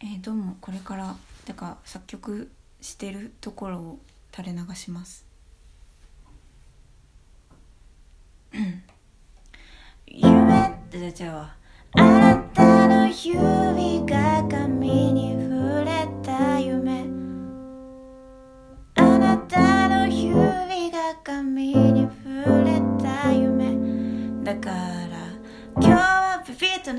[0.00, 1.16] えー、どうもこれから
[1.46, 3.98] だか作曲してるところを
[4.34, 5.24] 垂れ流します。
[10.06, 11.54] 夢って出ちゃうわ。
[11.92, 15.33] あなたの指が髪に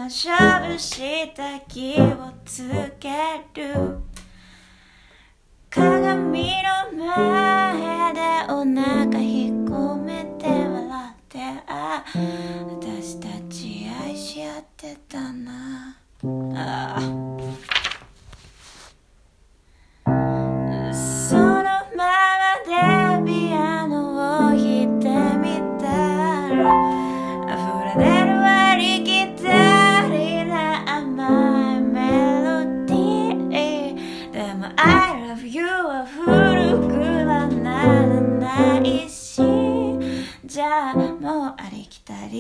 [0.10, 2.68] しゃぶした気をつ
[3.00, 3.08] け
[3.54, 4.00] る
[5.70, 12.04] 鏡の前でお腹引っ込めて笑ってあ
[12.68, 15.96] 私たち愛し合ってたな
[16.56, 17.00] ああ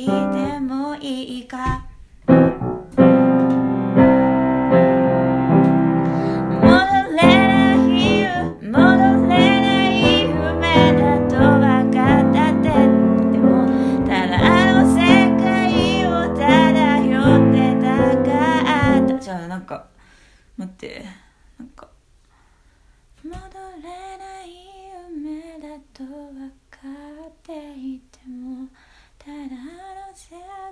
[0.03, 1.84] でもいいか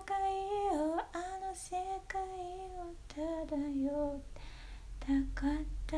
[0.06, 0.16] 界
[0.78, 1.76] をあの世
[2.08, 4.22] 界を漂っ
[5.00, 5.08] た
[5.42, 5.98] かった。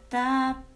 [0.00, 0.69] った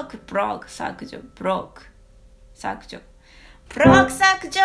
[0.00, 1.82] Prog, prog, 削除、ブロック
[2.54, 2.98] 削除。
[3.68, 4.60] ブロック削除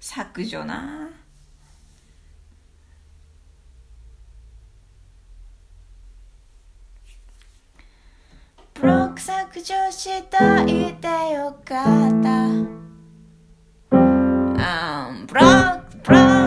[0.00, 1.10] 削除な
[8.72, 12.48] ブロック削除しといてよかった。
[13.90, 16.37] ブロック、ブロック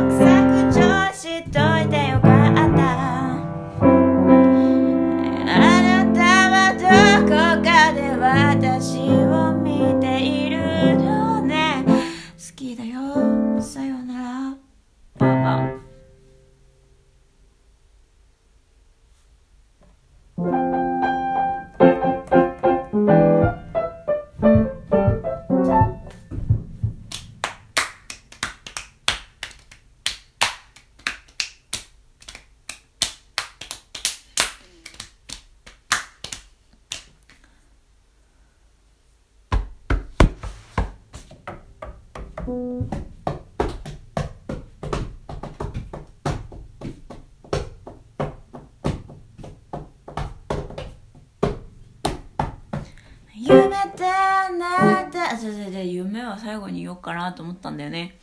[55.38, 58.18] じゃじゃじゃ夢は最後に言おうかなと思ったんだよね。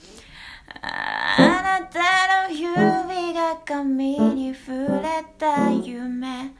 [0.82, 6.52] あなたの指が髪に触れた夢。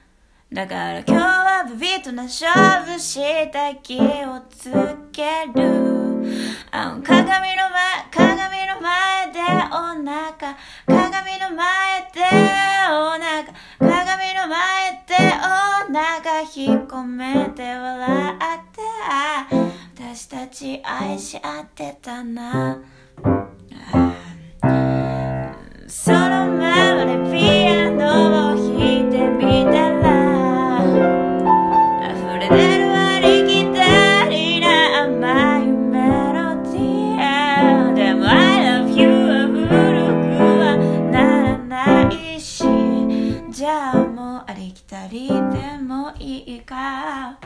[0.50, 2.50] だから今日はビビッとな勝
[2.84, 4.70] 負した気をつ
[5.12, 5.88] ける。
[6.70, 9.72] あ鏡の前、鏡の前でお
[10.02, 10.56] 腹。
[10.86, 12.20] 鏡の前で
[12.90, 13.44] お腹。
[13.78, 18.38] 鏡の前でお腹引っ込めて笑っ
[18.72, 19.77] て。
[20.18, 22.80] 私たち愛し合ってたな。
[25.86, 28.66] そのままでピアノを弾
[28.98, 30.82] いてみたら。
[32.10, 35.94] 溢れ出るありきたりな甘いメ
[36.34, 37.94] ロディー。
[37.94, 38.34] でも I
[38.82, 40.74] love you は古くは
[41.12, 42.64] ならないし。
[43.50, 45.32] じゃあもうありきたりで
[45.80, 47.38] もいいか。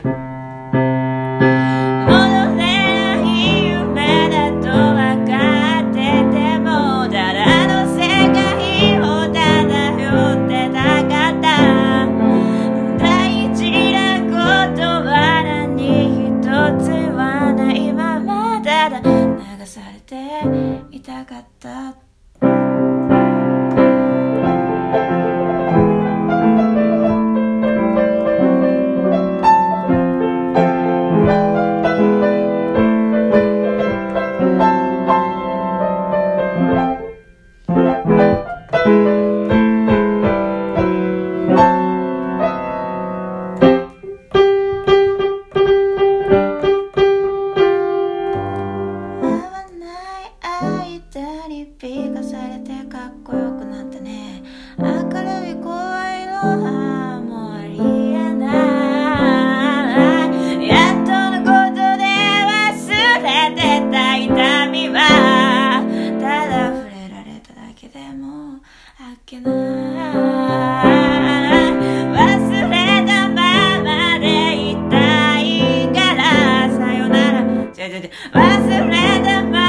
[78.93, 79.62] 忘れ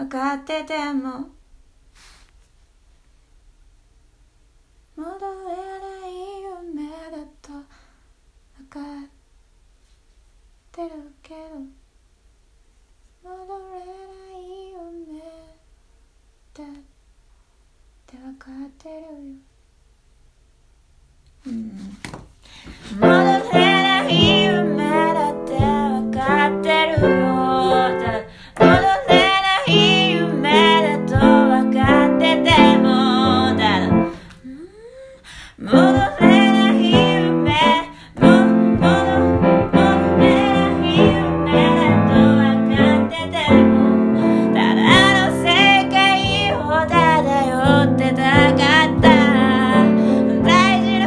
[0.00, 1.28] 分かってても。
[4.96, 5.08] 戻れ
[5.78, 8.82] ない夢だと分かっ
[10.72, 10.88] てる
[11.22, 11.38] けど。
[13.22, 13.84] 戻れな
[14.38, 15.20] い夢
[16.54, 16.66] だっ
[18.06, 19.06] て分かってるよ。
[22.98, 23.29] 戻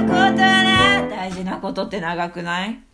[0.03, 2.92] ことな大事なことって長くない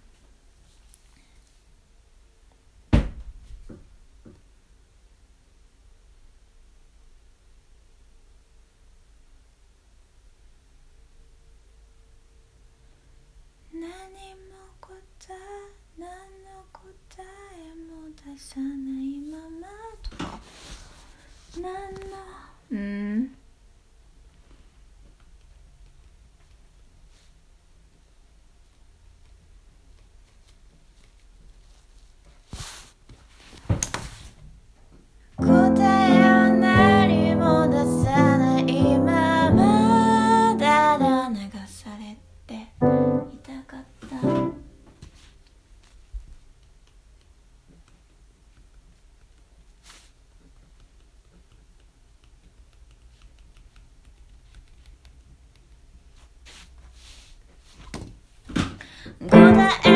[59.59, 59.88] the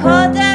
[0.00, 0.47] Cause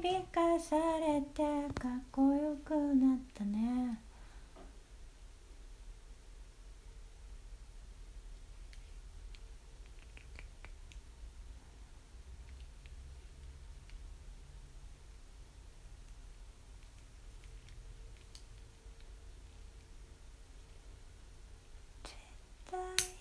[0.00, 1.42] 響かされて
[1.78, 3.98] かっこよくなったね
[22.02, 22.16] 絶
[22.70, 23.20] 対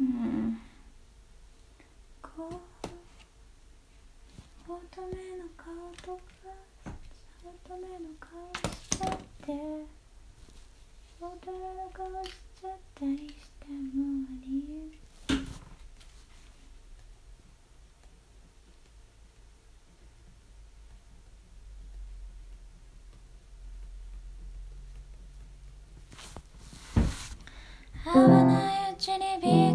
[0.00, 0.58] うん
[2.22, 2.60] こ
[4.98, 6.22] う乙女の顔とか
[7.44, 9.52] 乙女の顔しちゃって
[11.20, 12.30] 乙女の顔し
[12.60, 14.98] ちゃったりしてもあり
[28.04, 29.67] 合わないうちに美化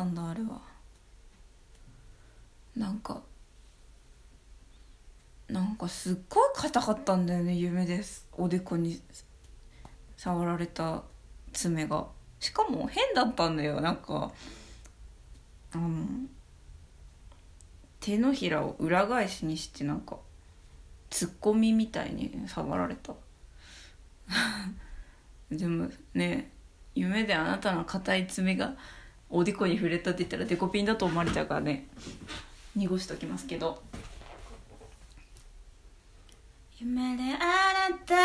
[0.00, 0.60] ったんだあれは。
[2.76, 3.20] なんか
[5.48, 9.02] なんかすっごい硬かったんだよね夢ですおでこに
[10.16, 11.02] 触られた
[11.52, 12.06] 爪が。
[12.38, 14.32] しかも変だったんだよなんか。
[15.72, 15.88] あの
[18.00, 20.16] 手のひらを裏返しにしてなんか
[21.10, 23.12] ツッコミみたいに触られた。
[25.50, 26.50] でもね
[26.94, 28.74] 夢であなたの硬い爪が
[29.30, 31.86] おでこに触れたって言ったらデコピンだと思われちゃうからね。
[32.74, 33.80] 濁しときますけど。
[36.78, 38.20] 夢であなたが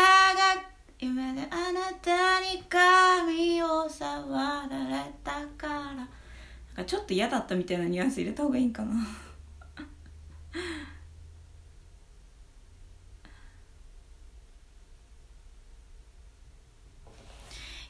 [0.98, 5.94] 夢であなたに髪を触られたから。
[5.94, 6.06] なん
[6.76, 8.94] かちょっと嫌だったみたいなニュアンス入れた方がいいんかな。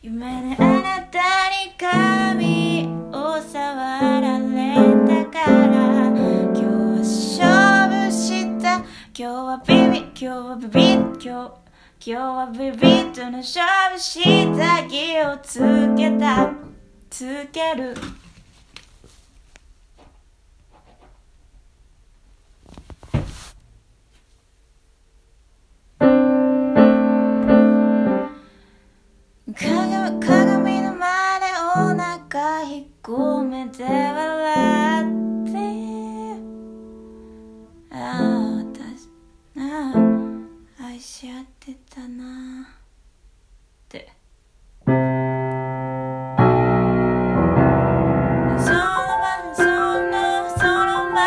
[0.08, 1.18] 夢であなた
[1.50, 4.54] に髪を触られ
[5.04, 5.74] たから。
[6.46, 8.76] 今日は勝負した。
[8.78, 11.50] 今日はビビ今日はビビ今日今
[11.98, 12.78] 日はビビ
[13.12, 13.66] との勝
[13.96, 14.86] 負した。
[14.88, 15.58] 気をつ
[15.96, 16.52] けた。
[17.10, 17.96] つける。
[33.06, 35.58] 腹引っ込めて笑って。
[37.92, 38.20] ああ
[38.58, 39.08] 私
[39.54, 39.94] なあ
[40.84, 42.62] 愛し合ってたな。
[42.64, 42.66] っ
[43.88, 44.12] て。
[44.84, 44.98] その
[49.54, 50.10] その
[50.50, 51.22] そのそのま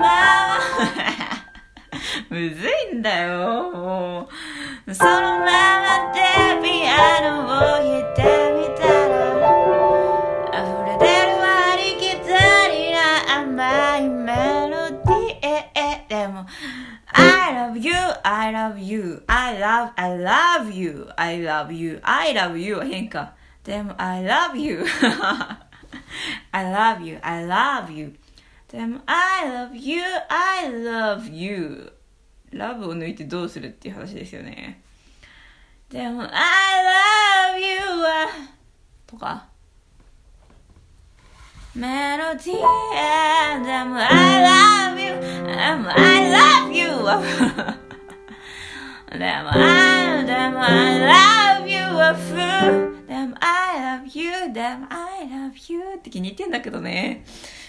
[0.00, 0.04] ま
[2.30, 4.28] むずいんだよも
[4.88, 4.94] う。
[4.94, 5.85] そのまま
[18.95, 23.33] you, I love, I love you, I love you, I love you は変か。
[23.63, 24.83] でも I love you,
[26.51, 28.15] I love you, I love you
[28.71, 31.93] でも I love you, I love you
[32.51, 34.81] ラブを抜いてどうするっていう話ですよね。
[35.89, 36.29] でも I
[37.53, 38.27] love you は
[39.05, 39.45] とか
[41.75, 44.09] メロディーでも I
[44.43, 47.21] love you でも I love you は
[49.12, 55.72] でも I でも I love you は f でも I love you でも I love
[55.72, 55.80] you.
[55.96, 57.24] って気に入ってんだけどね。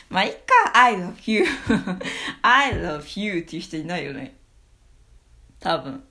[0.10, 0.72] まあいっか。
[0.74, 1.46] I love you.
[2.42, 4.36] I love you っていう人いないよね。
[5.60, 6.04] 多分。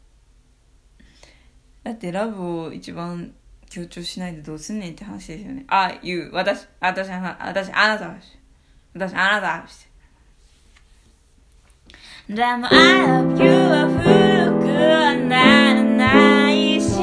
[1.82, 3.32] だってラブを一番
[3.68, 5.64] 強調しないでどうすんねんって話ですよね。
[5.68, 6.30] あ、言う。
[6.32, 8.14] 私、私、あな私、あなた
[8.94, 9.66] 私、あなた
[12.28, 14.25] でも I love you は古くは
[15.28, 16.96] ならないし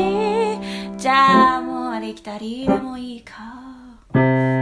[0.98, 4.53] じゃあもうありきたりでもいいか。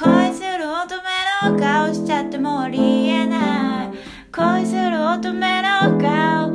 [0.00, 3.88] 恋する乙女の顔しちゃってもありえない。
[4.30, 6.52] 恋する乙女の顔。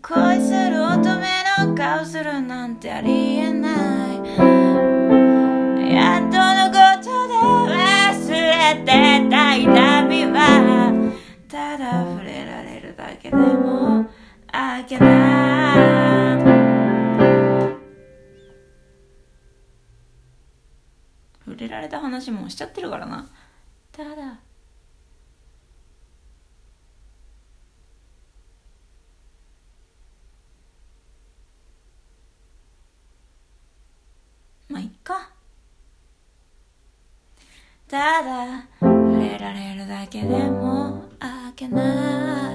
[0.00, 3.95] 恋する乙女の顔するなんてありえない。
[21.86, 23.26] れられた話もしちゃってるからな。
[23.92, 24.40] ただ
[34.68, 35.30] まあいっか。
[37.88, 42.45] ただ触れられるだけでもあけない。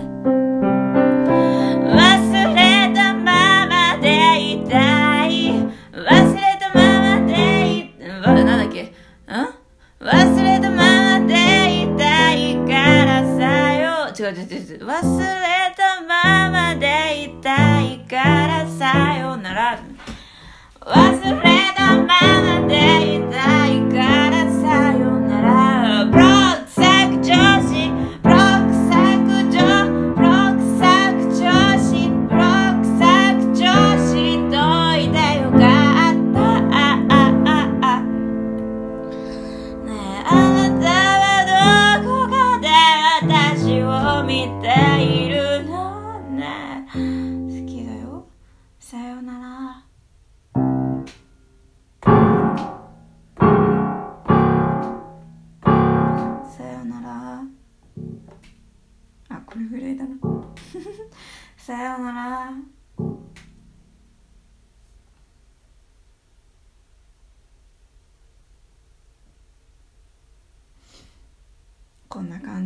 [14.31, 19.79] 忘れたままでいたいからさよなら。
[20.79, 22.05] 忘れたま
[22.61, 24.30] までいたいから。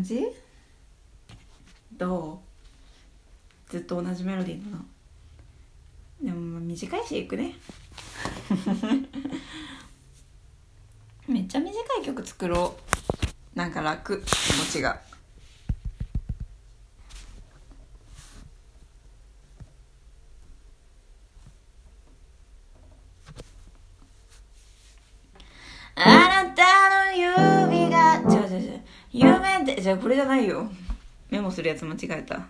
[0.06, 0.26] じ？
[1.98, 2.41] ど
[3.68, 3.72] う？
[3.72, 4.86] ずっと同じメロディーだな
[6.22, 7.56] でも短いしいくね。
[11.28, 12.78] めっちゃ短い曲作ろ
[13.56, 13.58] う。
[13.58, 14.22] なんか楽。
[14.22, 15.02] 気持ちが。
[29.86, 30.67] じゃあこれじゃないよ。
[31.30, 32.48] メモするやつ間違えた。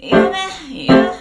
[0.00, 0.16] 夢
[0.68, 1.12] 夢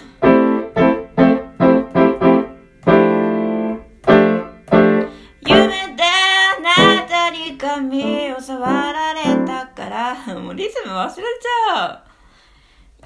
[5.45, 10.33] 夢であなたに髪を触られたから。
[10.33, 12.01] もうリズム忘れちゃう。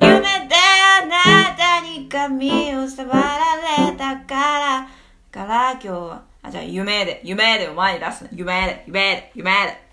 [0.02, 4.88] 夢であなたに髪を触られたから。
[5.30, 6.24] から今日は。
[6.42, 9.89] あじゃあ夢で夢でを前に出すね夢で夢で夢で。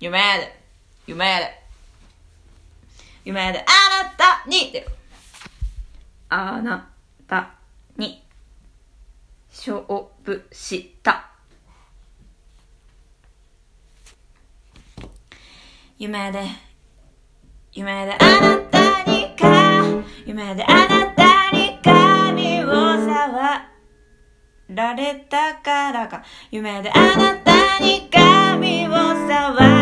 [0.00, 0.58] 夢で
[1.06, 1.62] 夢で
[3.22, 3.62] 夢であ
[4.02, 4.72] なたに。
[4.72, 4.88] で
[6.30, 6.88] あな
[7.28, 7.50] た
[7.98, 8.24] に
[9.50, 9.84] 勝
[10.24, 11.28] 負した。
[15.98, 16.46] 夢で
[17.74, 19.84] 夢であなたにか。
[20.24, 23.66] 夢であなたに髪を触
[24.70, 26.24] られたからか。
[26.50, 29.79] 夢であなたに髪を触ら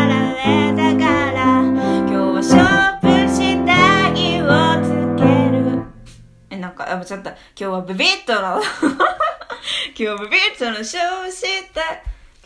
[6.89, 8.59] あ間違った今日はビビッとの。
[8.59, 11.81] 今日はビビッとの勝負した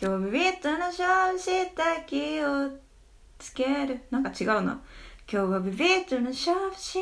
[0.00, 1.72] 日はビビッとの勝負下
[2.06, 2.70] 着を
[3.38, 4.00] つける。
[4.10, 4.80] なんか違うな。
[5.30, 7.00] 今日はビビッとの勝負下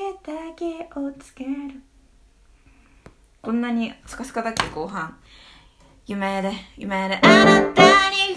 [0.54, 0.64] 着
[0.96, 1.50] をつける。
[3.40, 5.18] こんなにスカスカだっけ後半。
[6.06, 7.18] 夢で夢で。
[7.22, 8.36] あなたに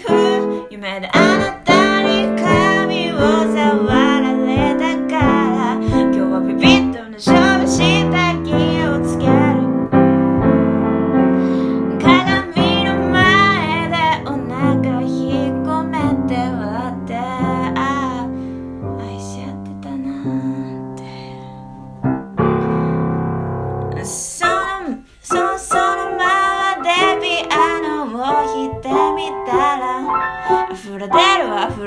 [0.70, 3.95] 夢であなたに髪を触ら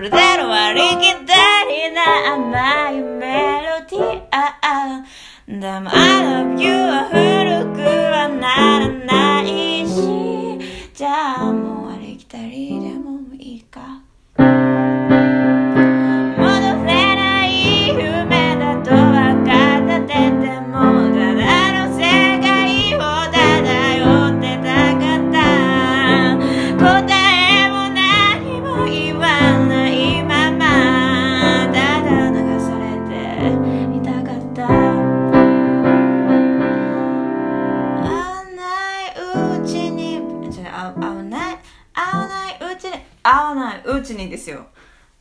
[0.01, 1.33] る溢れ出るありきた
[1.67, 5.19] りな甘いメロディー。
[5.47, 7.15] でも I love you は古
[7.73, 9.18] くはならない。
[44.10, 44.65] ちにですよ。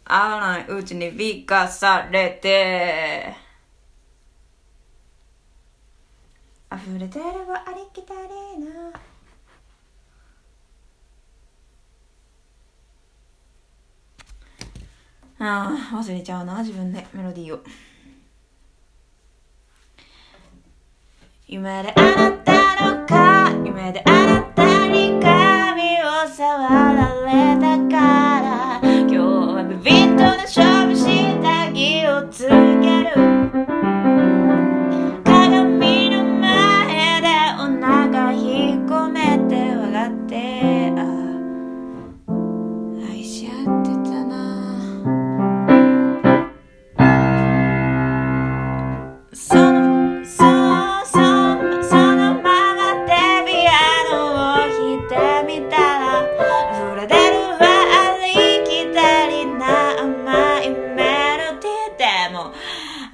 [0.05, 3.35] 会わないうちに美化されて。
[6.73, 8.21] 溢れてればありきたり
[8.65, 8.93] な。
[15.41, 17.61] ああ忘れちゃうな自分でメロディーを。
[21.47, 27.78] 夢であなたのか夢であなたに髪を触られた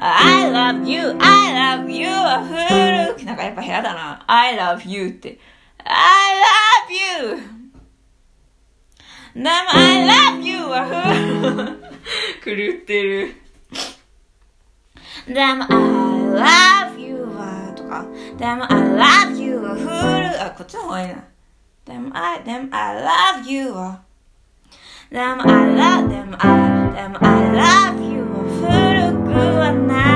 [0.03, 5.39] I love you, I love you は古くなんかやっぱ部屋だな I love you って
[5.83, 5.95] I
[6.85, 7.59] love you
[9.33, 10.85] でも I love you は
[12.41, 13.35] 古狂ってる
[15.27, 15.77] でも I
[16.89, 18.05] love you はとか
[18.37, 18.79] でも I
[19.29, 21.23] love you は古あこっちの方がいいな
[21.85, 22.95] でも I でも I
[23.43, 24.01] love you は
[25.11, 28.12] でも I love でも I でも I love you
[29.52, 30.13] は古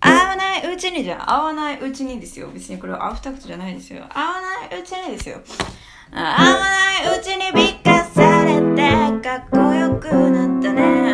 [0.00, 0.10] 合。
[0.10, 1.44] わないうちにじゃ合。
[1.44, 2.48] わないうちにですよ。
[2.52, 4.04] 別にこれはアフタクトじゃないですよ。
[4.10, 5.40] 合わないうちにですよ。
[6.12, 8.86] 合わないうちに美化されて
[9.22, 11.05] かっこよくなったね。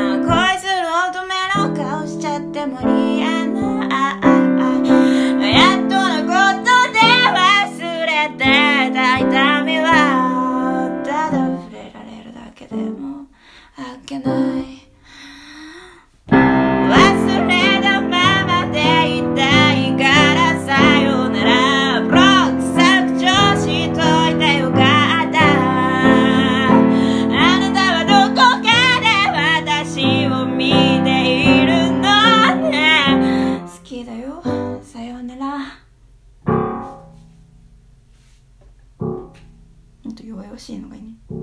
[40.63, 41.09] しいのがいいね。
[41.29, 41.35] う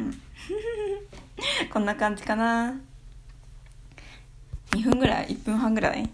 [0.00, 0.14] ん。
[1.70, 2.80] こんな感じかな。
[4.70, 6.10] 2分ぐらい1分半ぐらい。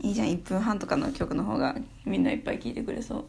[0.00, 3.24] いいじゃん1分半とかの曲の方がみんないっぱい聴いてくれそう。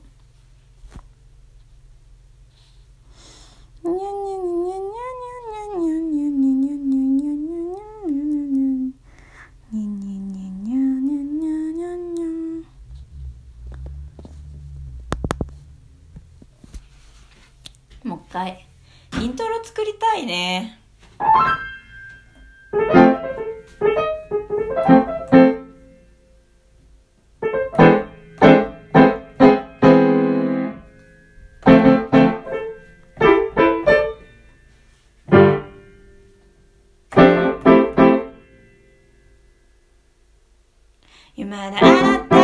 [41.50, 42.42] 夢であなたの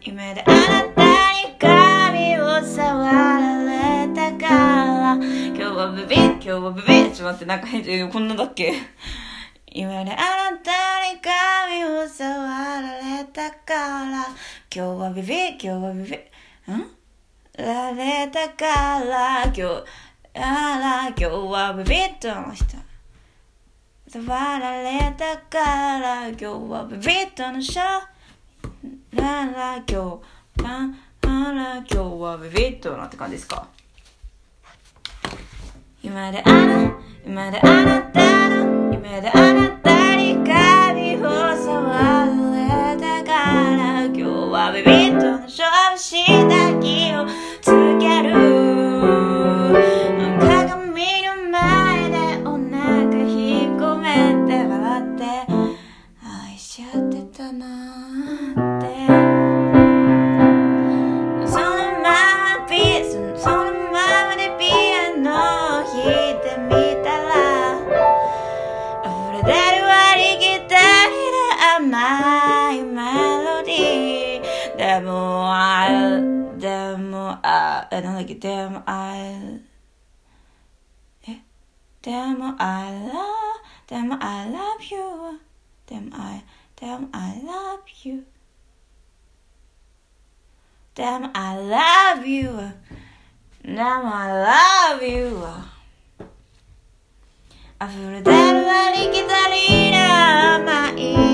[0.00, 0.56] 夢であな
[0.96, 5.14] たに髪を触られたから。
[5.14, 8.72] 今日はビビ今日はビビちょっと待ってなんか変えこんなだっけ？
[9.70, 10.16] 夢であ
[10.50, 10.72] なた
[11.08, 13.74] に髪を触られたか
[14.10, 14.26] ら。
[14.26, 14.26] 今
[14.74, 16.18] 日はビビ今日はビビん？
[17.64, 18.66] られたか
[19.04, 19.44] ら。
[19.44, 19.62] 今日
[20.34, 22.64] あら今日はビビッとの人
[24.08, 26.26] 触られたから。
[26.30, 27.80] 今日はビビッとの人
[29.14, 30.20] らら今
[30.56, 30.70] 日ら
[31.22, 33.66] らら今日はビビッとなって感じですか？
[36.02, 36.92] 今であな
[37.26, 40.71] 今であなたの夢であなたに髪
[77.91, 79.61] えなんだっけでもあえ
[82.01, 83.37] でも I love
[83.87, 85.39] でも I love you
[85.85, 86.43] でも I
[86.75, 88.25] でも I love you
[90.95, 92.43] でも I love you
[93.63, 94.31] でも I
[94.95, 95.37] love you
[97.79, 101.30] 溢れ出る割りギタリーな甘い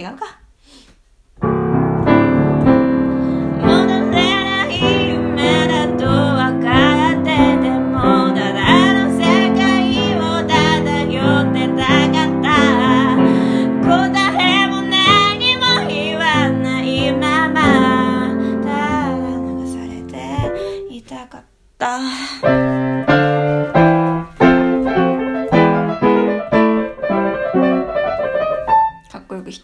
[0.00, 0.39] 違うか。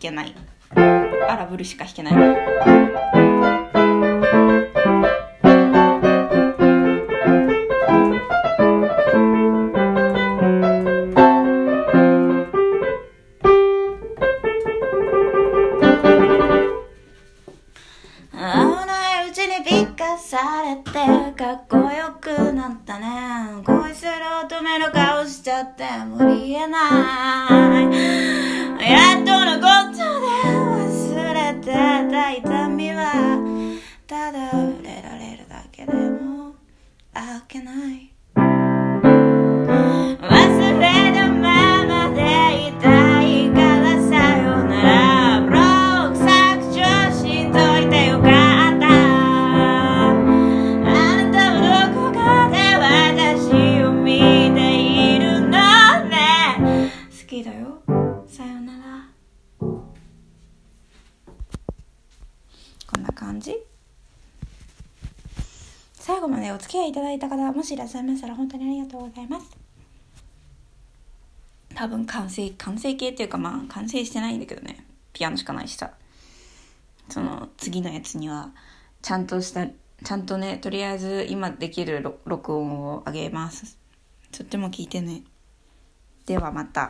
[0.07, 0.33] けない。
[1.29, 2.15] アラブルしか弾けない。
[2.15, 2.21] 会
[18.65, 20.93] わないうちに美化されて
[21.37, 23.07] かっこよくなったね。
[23.65, 24.13] 恋する
[24.45, 28.66] 乙女の顔しちゃって無理えない。
[28.89, 33.03] やっとのことで忘れてた痛みは
[34.07, 36.55] ただ触れられるだけでも
[37.13, 38.16] あけない。
[66.57, 69.55] お付き合いいただいた方もしいらっしゃいましたら本当にありがとうございます。
[71.75, 74.87] 多分完成完成形っていうかまあ完成してないんだけどね。
[75.13, 75.91] ピアノしかないしさ。
[77.11, 78.53] その次のやつには
[79.03, 83.77] ちゃんとしたちゃんとねとりあえず今できる録音をあげます。
[84.33, 85.25] とっても聞いてね。
[86.25, 86.89] ではまた。